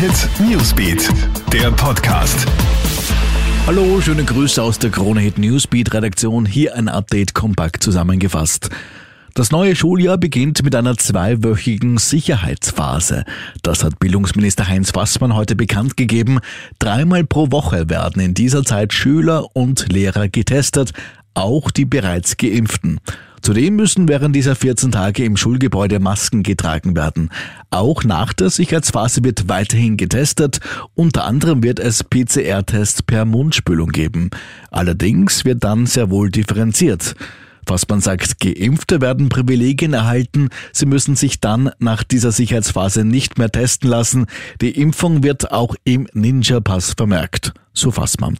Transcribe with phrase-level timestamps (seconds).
[0.00, 1.10] Hit Newsbeat,
[1.52, 2.46] der Podcast.
[3.66, 6.46] Hallo, schöne Grüße aus der Krone Hit Newsbeat Redaktion.
[6.46, 8.70] Hier ein Update kompakt zusammengefasst.
[9.34, 13.24] Das neue Schuljahr beginnt mit einer zweiwöchigen Sicherheitsphase.
[13.62, 16.38] Das hat Bildungsminister Heinz Fassmann heute bekannt gegeben.
[16.78, 20.94] Dreimal pro Woche werden in dieser Zeit Schüler und Lehrer getestet,
[21.34, 23.00] auch die bereits geimpften.
[23.42, 27.30] Zudem müssen während dieser 14 Tage im Schulgebäude Masken getragen werden.
[27.70, 30.60] Auch nach der Sicherheitsphase wird weiterhin getestet.
[30.94, 34.30] Unter anderem wird es PCR-Tests per Mundspülung geben.
[34.70, 37.14] Allerdings wird dann sehr wohl differenziert.
[37.66, 40.48] Was man sagt, Geimpfte werden Privilegien erhalten.
[40.72, 44.26] Sie müssen sich dann nach dieser Sicherheitsphase nicht mehr testen lassen.
[44.60, 47.52] Die Impfung wird auch im Ninja-Pass vermerkt.
[47.80, 48.36] So fasst man.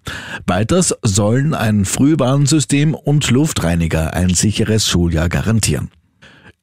[0.46, 5.90] Weiters sollen ein Frühwarnsystem und Luftreiniger ein sicheres Schuljahr garantieren.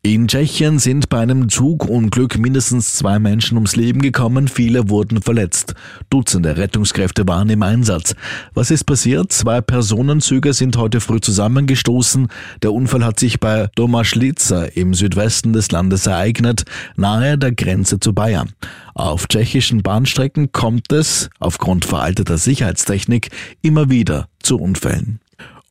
[0.10, 5.76] In Tschechien sind bei einem Zugunglück mindestens zwei Menschen ums Leben gekommen, viele wurden verletzt.
[6.10, 8.16] Dutzende Rettungskräfte waren im Einsatz.
[8.54, 9.34] Was ist passiert?
[9.34, 12.30] Zwei Personenzüge sind heute früh zusammengestoßen.
[12.62, 16.64] Der Unfall hat sich bei Domaschlica im Südwesten des Landes ereignet,
[16.96, 18.54] nahe der Grenze zu Bayern.
[18.94, 23.30] Auf tschechischen Bahnstrecken kommt es, aufgrund veralteter Sicherheitstechnik,
[23.62, 25.20] immer wieder zu Unfällen.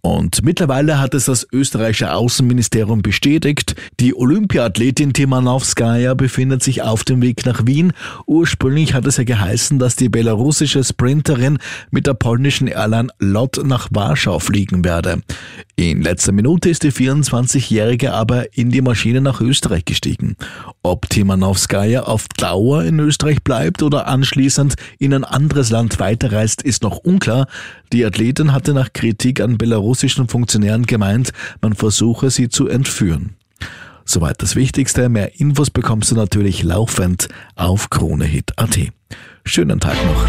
[0.06, 7.22] Und mittlerweile hat es das österreichische Außenministerium bestätigt, die Olympiathletin Timanowskaja befindet sich auf dem
[7.22, 7.92] Weg nach Wien.
[8.24, 11.58] Ursprünglich hat es ja geheißen, dass die belarussische Sprinterin
[11.90, 15.22] mit der polnischen Airline LOT nach Warschau fliegen werde.
[15.74, 20.36] In letzter Minute ist die 24-Jährige aber in die Maschine nach Österreich gestiegen.
[20.84, 26.84] Ob Timanowskaja auf Dauer in Österreich bleibt oder anschließend in ein anderes Land weiterreist, ist
[26.84, 27.48] noch unklar.
[27.92, 29.58] Die Athletin hatte nach Kritik an
[29.96, 33.34] belarussischen Funktionären gemeint, man versuche sie zu entführen.
[34.04, 35.08] Soweit das Wichtigste.
[35.08, 38.78] Mehr Infos bekommst du natürlich laufend auf KroneHit.at.
[39.44, 40.26] Schönen Tag noch.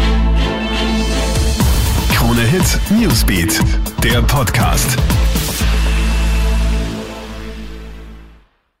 [2.14, 3.60] Krone Hit Newsbeat,
[4.02, 4.96] der Podcast.